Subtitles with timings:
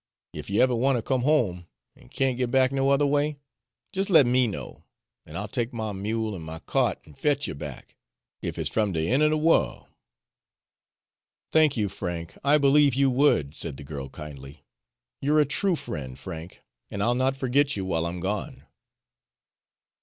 [0.33, 3.37] "Ef you ever wanter come home, an' can't git back no other way,
[3.93, 4.83] jes' let ME know,
[5.27, 7.95] an' I'll take my mule an' my kyart an' fetch you back,
[8.41, 9.89] ef it's from de een' er de worl'."
[11.53, 14.65] "Thank you, Frank, I believe you would," said the girl kindly.
[15.21, 18.63] "You're a true friend, Frank, and I'll not forget you while I'm gone."